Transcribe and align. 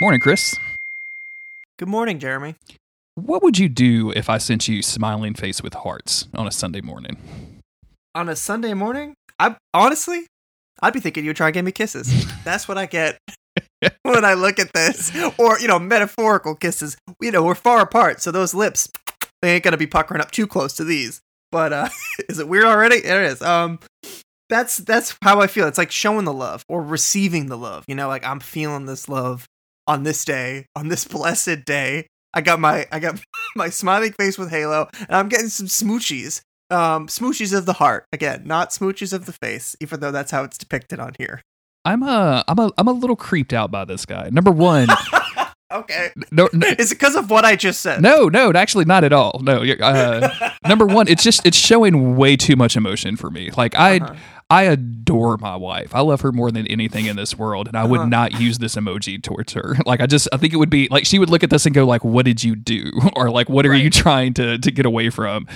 Morning, 0.00 0.20
Chris. 0.20 0.56
Good 1.78 1.88
morning, 1.88 2.18
Jeremy. 2.20 2.54
What 3.14 3.42
would 3.42 3.58
you 3.58 3.68
do 3.68 4.10
if 4.12 4.30
I 4.30 4.38
sent 4.38 4.68
you 4.68 4.80
smiling 4.80 5.34
face 5.34 5.62
with 5.62 5.74
hearts 5.74 6.28
on 6.34 6.46
a 6.46 6.50
Sunday 6.50 6.80
morning? 6.80 7.18
On 8.14 8.26
a 8.26 8.34
Sunday 8.34 8.72
morning, 8.72 9.14
I 9.38 9.56
honestly, 9.74 10.26
I'd 10.80 10.94
be 10.94 11.00
thinking 11.00 11.24
you 11.24 11.28
would 11.30 11.36
try 11.36 11.48
and 11.48 11.54
give 11.54 11.64
me 11.64 11.72
kisses. 11.72 12.24
That's 12.44 12.66
what 12.66 12.78
I 12.78 12.86
get 12.86 13.18
when 14.02 14.24
I 14.24 14.32
look 14.32 14.58
at 14.58 14.72
this, 14.72 15.14
or 15.38 15.58
you 15.60 15.68
know, 15.68 15.78
metaphorical 15.78 16.54
kisses. 16.54 16.96
You 17.20 17.30
know, 17.30 17.42
we're 17.42 17.54
far 17.54 17.82
apart, 17.82 18.22
so 18.22 18.30
those 18.30 18.54
lips 18.54 18.90
they 19.42 19.54
ain't 19.54 19.64
gonna 19.64 19.76
be 19.76 19.86
puckering 19.86 20.22
up 20.22 20.30
too 20.30 20.46
close 20.46 20.72
to 20.76 20.84
these. 20.84 21.20
But 21.50 21.74
uh, 21.74 21.88
is 22.30 22.38
it 22.38 22.48
weird 22.48 22.64
already? 22.64 22.96
It 22.96 23.04
is. 23.04 23.42
Um, 23.42 23.78
that's 24.48 24.78
that's 24.78 25.18
how 25.22 25.40
I 25.40 25.48
feel. 25.48 25.68
It's 25.68 25.78
like 25.78 25.90
showing 25.90 26.24
the 26.24 26.32
love 26.32 26.64
or 26.66 26.82
receiving 26.82 27.46
the 27.46 27.58
love. 27.58 27.84
You 27.88 27.94
know, 27.94 28.08
like 28.08 28.24
I'm 28.24 28.40
feeling 28.40 28.86
this 28.86 29.06
love 29.06 29.44
on 29.86 30.02
this 30.04 30.24
day, 30.24 30.64
on 30.74 30.88
this 30.88 31.04
blessed 31.08 31.66
day. 31.66 32.06
I 32.34 32.40
got 32.40 32.60
my 32.60 32.86
I 32.92 32.98
got 33.00 33.20
my 33.56 33.68
smiling 33.68 34.12
face 34.12 34.38
with 34.38 34.50
Halo, 34.50 34.88
and 34.98 35.10
I'm 35.12 35.28
getting 35.28 35.48
some 35.48 35.66
smoochies. 35.66 36.42
Um, 36.70 37.06
smoochies 37.06 37.56
of 37.56 37.66
the 37.66 37.74
heart 37.74 38.06
again, 38.12 38.44
not 38.46 38.70
smoochies 38.70 39.12
of 39.12 39.26
the 39.26 39.32
face, 39.32 39.76
even 39.80 40.00
though 40.00 40.10
that's 40.10 40.30
how 40.30 40.42
it's 40.42 40.56
depicted 40.56 40.98
on 41.00 41.12
here. 41.18 41.42
I'm 41.84 42.02
a 42.02 42.42
I'm 42.48 42.58
a 42.58 42.70
I'm 42.78 42.88
a 42.88 42.92
little 42.92 43.16
creeped 43.16 43.52
out 43.52 43.70
by 43.70 43.84
this 43.84 44.06
guy. 44.06 44.30
Number 44.30 44.50
one, 44.50 44.88
Okay, 45.72 46.10
no, 46.30 46.50
no, 46.52 46.66
is 46.78 46.92
it 46.92 46.96
because 46.96 47.16
of 47.16 47.30
what 47.30 47.44
I 47.46 47.56
just 47.56 47.80
said? 47.80 48.02
no, 48.02 48.28
no, 48.28 48.52
actually 48.52 48.84
not 48.84 49.04
at 49.04 49.12
all. 49.12 49.40
No, 49.42 49.62
uh, 49.62 50.50
number 50.68 50.84
one, 50.86 51.08
it's 51.08 51.22
just 51.22 51.46
it's 51.46 51.56
showing 51.56 52.14
way 52.16 52.36
too 52.36 52.56
much 52.56 52.76
emotion 52.76 53.16
for 53.16 53.30
me. 53.30 53.50
Like 53.50 53.74
I 53.74 53.96
Uh-huh. 53.98 54.14
I 54.52 54.64
adore 54.64 55.38
my 55.38 55.56
wife. 55.56 55.94
I 55.94 56.00
love 56.00 56.20
her 56.20 56.30
more 56.30 56.50
than 56.50 56.66
anything 56.66 57.06
in 57.06 57.16
this 57.16 57.38
world, 57.38 57.68
and 57.68 57.76
I 57.76 57.84
would 57.84 58.00
Uh-huh. 58.00 58.08
not 58.08 58.40
use 58.40 58.58
this 58.58 58.74
emoji 58.76 59.22
towards 59.22 59.54
her. 59.54 59.76
Like 59.86 60.00
I 60.00 60.06
just 60.06 60.28
I 60.32 60.36
think 60.36 60.52
it 60.52 60.56
would 60.56 60.70
be 60.70 60.88
like 60.90 61.06
she 61.06 61.18
would 61.18 61.30
look 61.30 61.42
at 61.42 61.50
this 61.50 61.64
and 61.66 61.74
go 61.74 61.84
like, 61.86 62.04
"What 62.04 62.24
did 62.26 62.44
you 62.44 62.54
do?" 62.54 62.90
or 63.16 63.30
like, 63.30 63.48
"What 63.48 63.64
are 63.66 63.74
you 63.74 63.88
trying 63.90 64.34
to 64.34 64.58
to 64.58 64.70
get 64.70 64.84
away 64.86 65.08
from?" 65.10 65.46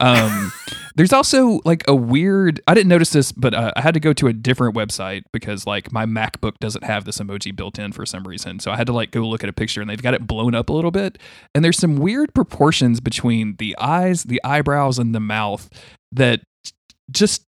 Um, 0.00 0.52
there's 0.96 1.12
also 1.12 1.60
like 1.64 1.82
a 1.88 1.94
weird. 1.94 2.60
I 2.68 2.74
didn't 2.74 2.88
notice 2.88 3.10
this, 3.10 3.32
but 3.32 3.54
uh, 3.54 3.72
I 3.76 3.80
had 3.80 3.94
to 3.94 4.00
go 4.00 4.12
to 4.12 4.26
a 4.28 4.32
different 4.32 4.74
website 4.76 5.22
because 5.32 5.66
like 5.66 5.92
my 5.92 6.06
MacBook 6.06 6.58
doesn't 6.60 6.84
have 6.84 7.04
this 7.04 7.18
emoji 7.18 7.54
built 7.54 7.78
in 7.78 7.90
for 7.92 8.06
some 8.06 8.22
reason. 8.24 8.60
So 8.60 8.70
I 8.70 8.76
had 8.76 8.86
to 8.86 8.92
like 8.92 9.10
go 9.10 9.20
look 9.22 9.42
at 9.42 9.50
a 9.50 9.52
picture, 9.52 9.80
and 9.80 9.90
they've 9.90 10.00
got 10.02 10.14
it 10.14 10.26
blown 10.26 10.54
up 10.54 10.68
a 10.68 10.72
little 10.72 10.92
bit. 10.92 11.18
And 11.54 11.64
there's 11.64 11.78
some 11.78 11.96
weird 11.96 12.32
proportions 12.34 13.00
between 13.00 13.56
the 13.58 13.74
eyes, 13.78 14.22
the 14.24 14.40
eyebrows, 14.44 14.98
and 14.98 15.14
the 15.14 15.20
mouth 15.20 15.68
that 16.12 16.40
just 17.10 17.44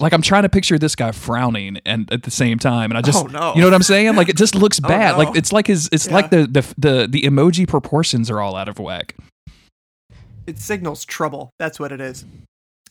like 0.00 0.12
I'm 0.12 0.22
trying 0.22 0.42
to 0.44 0.48
picture 0.48 0.78
this 0.78 0.94
guy 0.94 1.12
frowning 1.12 1.78
and 1.84 2.10
at 2.12 2.22
the 2.22 2.30
same 2.30 2.58
time, 2.58 2.90
and 2.90 2.98
I 2.98 3.02
just 3.02 3.24
Oh, 3.24 3.28
no. 3.28 3.54
you 3.54 3.60
know 3.60 3.66
what 3.66 3.74
I'm 3.74 3.82
saying? 3.82 4.16
Like 4.16 4.28
it 4.28 4.36
just 4.36 4.54
looks 4.64 4.80
Oh, 4.82 4.88
bad. 4.88 5.12
no. 5.12 5.18
Like 5.24 5.36
it's 5.36 5.52
like 5.52 5.66
his 5.66 5.88
it's 5.92 6.06
Yeah. 6.06 6.14
like 6.14 6.30
the, 6.30 6.46
the 6.46 6.74
the 6.78 7.06
the 7.08 7.22
emoji 7.22 7.66
proportions 7.66 8.30
are 8.30 8.40
all 8.40 8.56
out 8.56 8.68
of 8.68 8.78
whack. 8.78 9.14
It 10.46 10.58
signals 10.58 11.04
trouble. 11.04 11.50
That's 11.58 11.78
what 11.78 11.92
it 11.92 12.00
is. 12.00 12.24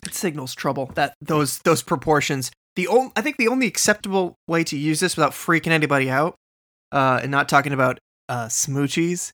It 0.05 0.13
signals 0.13 0.53
trouble. 0.53 0.91
That 0.95 1.13
those 1.21 1.59
those 1.59 1.81
proportions. 1.81 2.51
The 2.75 2.87
only 2.87 3.11
I 3.15 3.21
think 3.21 3.37
the 3.37 3.47
only 3.47 3.65
acceptable 3.67 4.35
way 4.47 4.63
to 4.65 4.77
use 4.77 4.99
this 4.99 5.17
without 5.17 5.31
freaking 5.31 5.71
anybody 5.71 6.09
out, 6.09 6.35
uh, 6.91 7.19
and 7.23 7.31
not 7.31 7.49
talking 7.49 7.73
about 7.73 7.97
uh, 8.29 8.45
smoochies, 8.45 9.31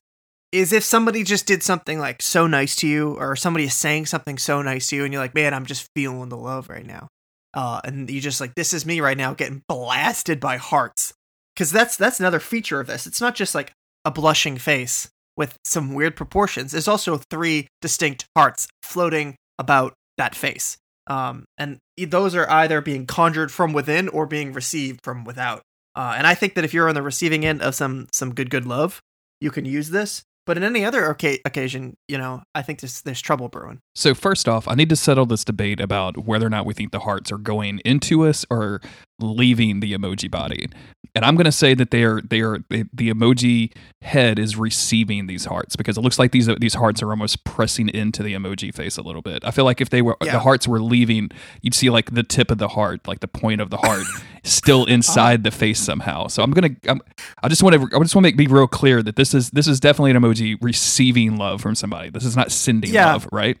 is 0.52 0.72
if 0.72 0.82
somebody 0.82 1.22
just 1.22 1.44
did 1.46 1.62
something 1.62 1.98
like 1.98 2.22
so 2.22 2.46
nice 2.46 2.74
to 2.76 2.88
you, 2.88 3.14
or 3.18 3.36
somebody 3.36 3.64
is 3.66 3.74
saying 3.74 4.06
something 4.06 4.38
so 4.38 4.62
nice 4.62 4.86
to 4.88 4.96
you, 4.96 5.04
and 5.04 5.12
you're 5.12 5.20
like, 5.22 5.34
man, 5.34 5.52
I'm 5.52 5.66
just 5.66 5.86
feeling 5.94 6.30
the 6.30 6.38
love 6.38 6.70
right 6.70 6.86
now. 6.86 7.08
Uh, 7.54 7.80
and 7.84 8.10
you 8.10 8.20
just 8.20 8.40
like, 8.40 8.54
this 8.54 8.74
is 8.74 8.84
me 8.84 9.00
right 9.00 9.16
now, 9.16 9.32
getting 9.32 9.62
blasted 9.68 10.40
by 10.40 10.56
hearts. 10.56 11.14
Because 11.54 11.70
that's 11.70 11.96
that's 11.96 12.18
another 12.18 12.40
feature 12.40 12.80
of 12.80 12.88
this. 12.88 13.06
It's 13.06 13.20
not 13.20 13.36
just 13.36 13.54
like 13.54 13.72
a 14.04 14.10
blushing 14.10 14.58
face 14.58 15.08
with 15.36 15.56
some 15.64 15.94
weird 15.94 16.16
proportions. 16.16 16.72
There's 16.72 16.88
also 16.88 17.20
three 17.30 17.68
distinct 17.80 18.26
hearts 18.36 18.66
floating 18.82 19.36
about 19.58 19.94
that 20.18 20.34
face. 20.34 20.76
Um, 21.06 21.44
and 21.58 21.78
those 21.98 22.34
are 22.34 22.48
either 22.50 22.80
being 22.80 23.06
conjured 23.06 23.52
from 23.52 23.72
within 23.72 24.08
or 24.08 24.26
being 24.26 24.52
received 24.52 25.00
from 25.04 25.24
without. 25.24 25.62
Uh, 25.94 26.14
and 26.16 26.26
I 26.26 26.34
think 26.34 26.54
that 26.54 26.64
if 26.64 26.74
you're 26.74 26.88
on 26.88 26.94
the 26.94 27.02
receiving 27.02 27.44
end 27.44 27.62
of 27.62 27.74
some 27.74 28.08
some 28.12 28.34
good 28.34 28.50
good 28.50 28.66
love, 28.66 29.00
you 29.40 29.50
can 29.50 29.64
use 29.64 29.90
this. 29.90 30.24
But 30.46 30.56
in 30.56 30.62
any 30.62 30.84
other 30.84 31.08
oca- 31.08 31.38
occasion, 31.44 31.96
you 32.06 32.18
know, 32.18 32.42
I 32.54 32.62
think 32.62 32.80
there's 32.80 33.02
there's 33.02 33.20
trouble 33.20 33.48
brewing. 33.48 33.80
So 33.94 34.14
first 34.14 34.48
off, 34.48 34.68
I 34.68 34.74
need 34.74 34.90
to 34.90 34.96
settle 34.96 35.26
this 35.26 35.44
debate 35.44 35.80
about 35.80 36.24
whether 36.26 36.46
or 36.46 36.50
not 36.50 36.66
we 36.66 36.74
think 36.74 36.92
the 36.92 37.00
hearts 37.00 37.32
are 37.32 37.38
going 37.38 37.80
into 37.84 38.26
us 38.26 38.44
or 38.50 38.80
leaving 39.20 39.80
the 39.80 39.92
emoji 39.92 40.30
body. 40.30 40.68
And 41.16 41.24
I'm 41.24 41.36
going 41.36 41.44
to 41.44 41.52
say 41.52 41.74
that 41.74 41.92
they 41.92 42.02
are 42.02 42.20
they 42.20 42.40
are 42.40 42.58
the, 42.70 42.86
the 42.92 43.08
emoji 43.10 43.72
head 44.02 44.36
is 44.36 44.56
receiving 44.56 45.28
these 45.28 45.44
hearts 45.44 45.76
because 45.76 45.96
it 45.96 46.00
looks 46.00 46.18
like 46.18 46.32
these 46.32 46.48
these 46.58 46.74
hearts 46.74 47.02
are 47.02 47.10
almost 47.10 47.44
pressing 47.44 47.88
into 47.88 48.24
the 48.24 48.34
emoji 48.34 48.74
face 48.74 48.96
a 48.98 49.02
little 49.02 49.22
bit. 49.22 49.44
I 49.44 49.52
feel 49.52 49.64
like 49.64 49.80
if 49.80 49.90
they 49.90 50.02
were 50.02 50.16
Yeah. 50.20 50.32
the 50.32 50.40
hearts 50.40 50.66
were 50.66 50.80
leaving, 50.80 51.30
you'd 51.62 51.74
see 51.74 51.88
like 51.88 52.10
the 52.12 52.24
tip 52.24 52.50
of 52.50 52.58
the 52.58 52.66
heart, 52.68 53.06
like 53.06 53.20
the 53.20 53.28
point 53.28 53.60
of 53.60 53.70
the 53.70 53.76
heart 53.76 54.02
still 54.42 54.82
uh-huh. 54.82 54.94
inside 54.94 55.44
the 55.44 55.52
face 55.52 55.78
somehow. 55.78 56.26
So 56.26 56.42
I'm 56.42 56.50
going 56.50 56.74
to 56.74 56.90
I'm, 56.90 57.00
I 57.44 57.48
just 57.48 57.62
want 57.62 57.76
to 57.76 57.82
I 57.96 58.00
just 58.00 58.16
want 58.16 58.24
to 58.24 58.28
make 58.28 58.36
be 58.36 58.48
real 58.48 58.66
clear 58.66 59.00
that 59.00 59.14
this 59.14 59.34
is 59.34 59.50
this 59.50 59.68
is 59.68 59.78
definitely 59.78 60.10
an 60.10 60.16
emoji 60.16 60.56
receiving 60.60 61.36
love 61.36 61.60
from 61.60 61.76
somebody. 61.76 62.10
This 62.10 62.24
is 62.24 62.36
not 62.36 62.50
sending 62.50 62.92
Yeah. 62.92 63.12
love, 63.12 63.28
right? 63.30 63.56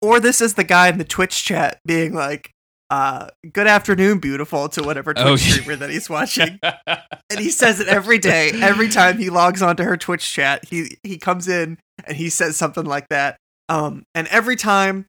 Or 0.00 0.18
this 0.18 0.40
is 0.40 0.54
the 0.54 0.64
guy 0.64 0.88
in 0.88 0.98
the 0.98 1.04
Twitch 1.04 1.44
chat 1.44 1.78
being 1.86 2.12
like, 2.12 2.51
uh, 2.92 3.28
"Good 3.52 3.66
afternoon, 3.66 4.18
beautiful," 4.18 4.68
to 4.68 4.82
whatever 4.82 5.14
Twitch 5.14 5.26
Oh, 5.26 5.36
streamer 5.36 5.76
that 5.76 5.88
he's 5.90 6.10
watching. 6.10 6.60
and 6.86 7.38
he 7.38 7.48
says 7.48 7.80
it 7.80 7.88
every 7.88 8.18
day. 8.18 8.52
Every 8.60 8.88
time 8.88 9.16
he 9.18 9.30
logs 9.30 9.62
onto 9.62 9.82
her 9.82 9.96
Twitch 9.96 10.30
chat, 10.30 10.66
he 10.66 10.98
he 11.02 11.16
comes 11.16 11.48
in 11.48 11.78
and 12.04 12.16
he 12.16 12.28
says 12.28 12.56
something 12.56 12.84
like 12.84 13.08
that. 13.08 13.36
Um, 13.68 14.04
and 14.14 14.28
every 14.28 14.56
time 14.56 15.06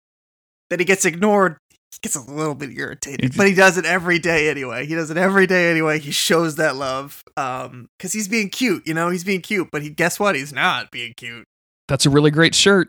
that 0.70 0.80
he 0.80 0.86
gets 0.86 1.04
ignored, 1.04 1.58
he 1.70 1.98
gets 2.02 2.16
a 2.16 2.22
little 2.22 2.56
bit 2.56 2.70
irritated. 2.72 3.36
But 3.36 3.48
he 3.48 3.54
does 3.54 3.78
it 3.78 3.86
every 3.86 4.18
day 4.18 4.50
anyway. 4.50 4.86
He 4.86 4.96
does 4.96 5.12
it 5.12 5.18
every 5.18 5.46
day 5.46 5.70
anyway. 5.70 6.00
He 6.00 6.12
shows 6.12 6.56
that 6.56 6.78
love. 6.78 7.22
Um, 7.36 7.90
because 7.98 8.14
he's 8.14 8.30
being 8.30 8.50
cute. 8.50 8.88
You 8.88 8.94
know, 8.94 9.10
he's 9.10 9.26
being 9.26 9.42
cute. 9.42 9.68
But 9.72 9.82
he 9.82 9.90
guess 9.90 10.20
what? 10.20 10.36
He's 10.36 10.54
not 10.54 10.90
being 10.90 11.14
cute. 11.18 11.46
That's 11.90 12.06
a 12.06 12.10
really 12.10 12.32
great 12.32 12.56
shirt. 12.56 12.88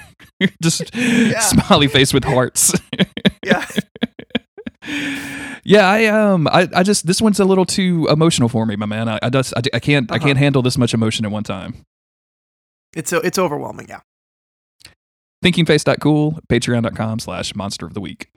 Just 0.60 0.90
smiley 1.40 1.86
face 1.86 2.12
with 2.12 2.24
hearts. 2.24 2.72
Yeah. 3.44 3.64
Yeah, 5.64 5.88
I 5.88 6.06
um, 6.06 6.46
I, 6.48 6.68
I 6.74 6.82
just 6.82 7.06
this 7.06 7.20
one's 7.22 7.40
a 7.40 7.44
little 7.44 7.64
too 7.66 8.06
emotional 8.10 8.48
for 8.48 8.66
me, 8.66 8.76
my 8.76 8.86
man. 8.86 9.08
I, 9.08 9.18
I 9.22 9.30
just 9.30 9.54
I, 9.56 9.62
I 9.74 9.78
can't 9.80 10.10
I 10.10 10.16
Uh-huh. 10.16 10.26
can't 10.26 10.38
handle 10.38 10.62
this 10.62 10.76
much 10.78 10.94
emotion 10.94 11.24
at 11.24 11.30
one 11.30 11.44
time. 11.44 11.84
It's 12.94 13.10
so 13.10 13.18
it's 13.20 13.38
overwhelming. 13.38 13.86
Yeah. 13.88 14.00
Thinkingface.cool, 15.42 16.38
patreon.com 16.48 17.18
slash 17.18 17.54
monster 17.54 17.86
of 17.86 17.92
the 17.94 18.00
week. 18.00 18.28